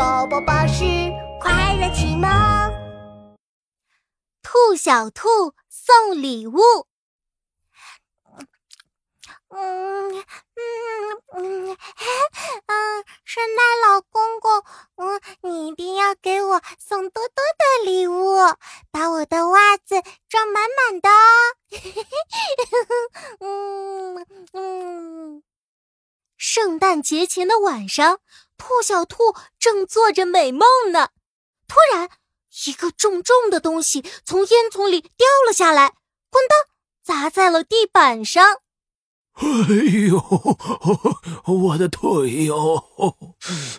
[0.00, 0.82] 宝宝巴士
[1.42, 2.26] 快乐启蒙。
[4.42, 5.28] 兔小兔
[5.68, 6.58] 送礼物。
[9.50, 10.24] 嗯嗯
[11.34, 11.76] 嗯
[12.64, 14.64] 嗯，圣诞老公公，
[14.96, 18.38] 嗯，你一定要给我送多多的礼物，
[18.90, 21.54] 把我的袜子装满满的哦。
[23.40, 25.42] 嗯嗯，
[26.38, 28.20] 圣诞节前的晚上，
[28.60, 31.08] 兔小兔正做着美梦呢，
[31.66, 32.10] 突然，
[32.66, 35.94] 一个重重的东西从烟囱里掉了下来，
[36.30, 36.68] 咣当，
[37.02, 38.60] 砸在了地板上。
[39.40, 39.46] 哎
[40.08, 40.22] 呦，
[41.46, 42.84] 我的腿哟！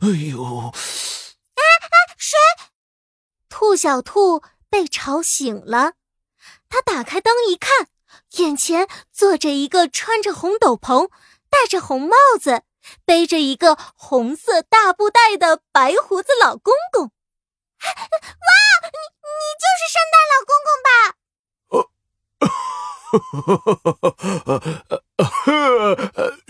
[0.00, 0.42] 哎呦！
[0.42, 2.38] 啊啊，谁？
[3.50, 5.92] 兔小兔被吵醒了，
[6.70, 7.88] 他打开灯一看，
[8.38, 11.10] 眼前坐着一个穿着红斗篷、
[11.50, 12.62] 戴着红帽子、
[13.04, 17.04] 背着一个红色大布袋的白胡子老公公。
[17.04, 17.10] 哇，
[18.84, 20.90] 你你就是圣诞老公公吧？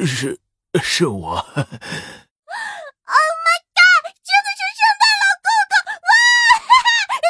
[0.04, 0.38] 是
[0.82, 1.36] 是我。
[1.36, 1.46] Oh
[3.44, 4.04] my god！
[4.22, 5.72] 真的是圣诞老公公！
[6.02, 6.12] 哇，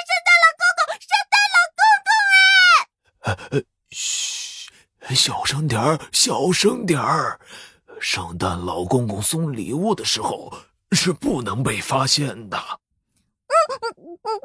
[0.09, 2.11] 圣诞老公公，圣诞老公公！
[3.23, 4.73] 哎，嘘，
[5.15, 7.39] 小声点儿，小声点儿。
[8.01, 10.53] 圣诞老公公送礼物的时候
[10.93, 12.57] 是不能被发现的。
[13.47, 14.41] 嗯嗯嗯嗯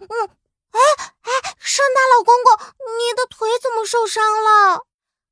[0.00, 0.30] 嗯嗯。
[0.70, 0.80] 哎
[1.22, 2.66] 哎，圣诞老公公，
[2.98, 4.86] 你的腿怎么受伤了？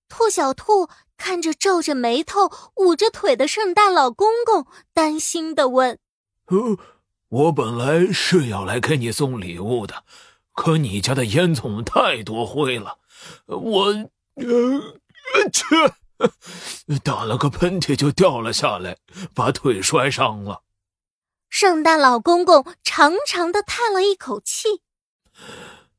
[0.08, 5.98] 兔小兔看着皱着眉头、捂着腿的圣诞老公公，担心的问
[6.47, 6.78] ：“呃，
[7.28, 10.05] 我本来是要来给你送礼物的，
[10.52, 12.98] 可你家的烟囱太多灰了，
[13.47, 14.80] 我呃
[15.52, 15.74] 去
[17.03, 18.98] 打了个喷嚏就掉了下来，
[19.34, 20.62] 把腿摔伤了。”
[21.48, 24.83] 圣诞老公公长长的叹了一口气。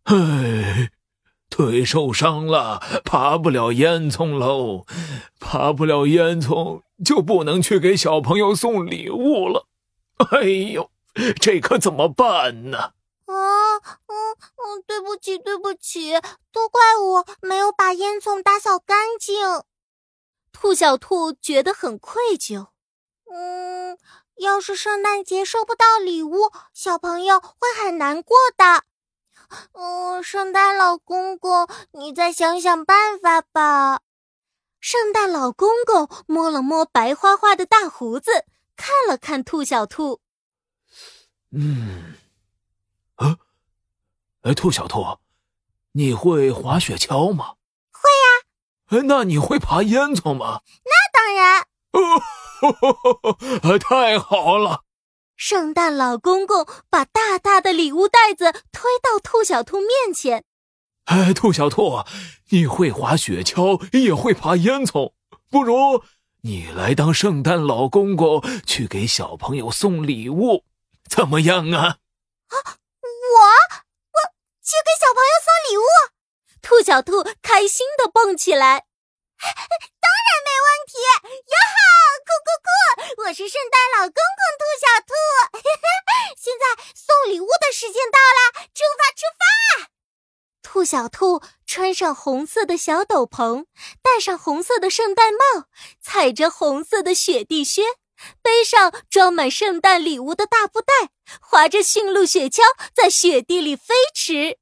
[0.04, 0.92] 唉，
[1.50, 4.86] 腿受伤了，爬不了烟囱喽，
[5.40, 9.68] 爬不了烟囱就不能去给小朋友送礼物了。
[10.32, 10.42] 哎
[10.74, 10.92] 呦，
[11.40, 12.78] 这可怎么办呢？
[13.26, 13.34] 啊，
[14.08, 16.14] 嗯嗯，对不起，对不起，
[16.52, 19.36] 都怪我没有把烟囱打扫干净。
[20.60, 22.70] 兔小兔觉得很愧疚。
[23.32, 23.96] 嗯，
[24.38, 28.84] 要是圣诞节收不到礼物，小朋友会很难过的。
[29.74, 34.02] 嗯，圣诞老公公，你再想想办法吧。
[34.80, 38.32] 圣诞老公公摸了摸白花花的大胡子，
[38.76, 40.22] 看了看兔小兔。
[41.52, 42.16] 嗯，
[43.16, 43.38] 啊，
[44.42, 45.20] 哎，兔小兔，
[45.92, 47.57] 你会滑雪橇吗？
[48.90, 50.62] 哎，那你会爬烟囱吗？
[50.86, 51.66] 那当然。
[51.92, 54.84] 哦， 太好了。
[55.36, 60.44] 圣诞老公公把大大的礼物袋子推到兔小兔面前。
[61.06, 62.04] 哎，兔小兔，
[62.50, 65.14] 你会滑雪橇，也会爬烟囱，
[65.50, 66.04] 不如
[66.42, 70.64] 你来当圣诞老公公，去给小朋友送礼物，
[71.10, 71.84] 怎么样啊？
[71.84, 72.56] 啊，
[73.04, 73.38] 我
[74.12, 74.20] 我
[74.64, 75.84] 去给小朋友送礼物？
[76.68, 78.84] 兔小兔开心的蹦起来。
[79.40, 81.00] 当然没问题！
[81.24, 81.80] 哟哈，
[82.28, 82.52] 酷酷
[83.16, 83.24] 酷！
[83.24, 85.16] 我是圣诞老公公兔小兔，
[86.36, 89.92] 现在送礼物的时间到了，出发出发！
[90.62, 93.68] 兔小兔穿上红色的小斗篷，
[94.02, 95.68] 戴上红色的圣诞帽，
[96.02, 97.84] 踩着红色的雪地靴，
[98.42, 102.62] 背上装满圣诞礼物的大布袋，划着驯鹿雪橇，
[102.94, 104.60] 在雪地里飞驰。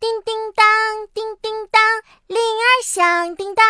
[0.00, 0.66] 叮叮当，
[1.12, 1.82] 叮叮当，
[2.26, 3.66] 铃儿响叮当。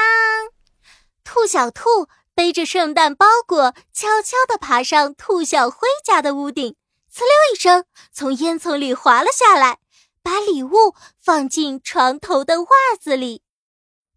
[1.25, 6.77] 兔小兔背着圣诞包裹，悄悄地爬上兔小灰家的屋顶，
[7.13, 9.81] 呲溜一声，从烟囱里滑了下来，
[10.23, 12.69] 把礼物放进床头的袜
[13.01, 13.43] 子里。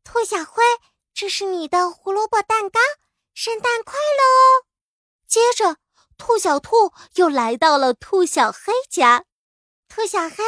[0.03, 0.61] 兔小灰，
[1.15, 2.79] 这是你的胡萝卜蛋糕，
[3.33, 4.69] 圣诞快乐哦！
[5.27, 5.77] 接着，
[6.19, 9.25] 兔小兔又来到了兔小黑家。
[9.89, 10.43] 兔小黑，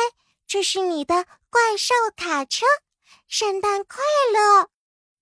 [0.46, 1.26] 这是你的。
[1.56, 2.66] 怪兽卡车，
[3.30, 4.04] 圣诞快
[4.34, 4.64] 乐！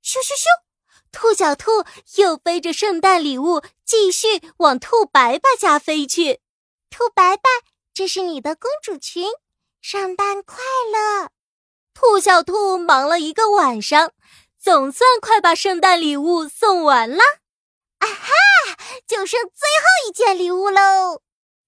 [0.03, 0.47] 咻咻咻，
[1.11, 1.85] 兔小兔
[2.15, 6.41] 又背着圣诞礼物，继续往兔白白家飞去。
[6.89, 7.43] 兔白白，
[7.93, 9.27] 这是你的公主裙，
[9.79, 10.57] 圣诞快
[10.91, 11.29] 乐！
[11.93, 14.11] 兔小兔忙了一个晚上，
[14.59, 17.21] 总算快把圣诞礼物送完了。
[17.99, 18.31] 啊哈，
[19.05, 21.21] 就剩最后一件礼物喽！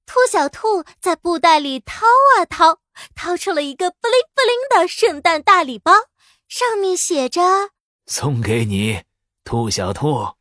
[0.06, 2.06] 兔小兔在布袋里掏
[2.38, 2.80] 啊掏，
[3.16, 5.92] 掏出了一个布灵布灵的圣诞大礼包，
[6.48, 7.42] 上面写着
[8.06, 9.04] ：“送给你，
[9.44, 10.36] 兔小兔，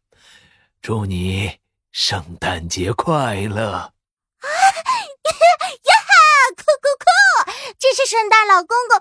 [0.83, 1.59] 祝你
[1.91, 3.73] 圣诞节快乐。”
[4.45, 6.13] 啊，呀哈，
[6.57, 7.07] 酷酷酷！
[7.79, 9.01] 这是圣诞老公公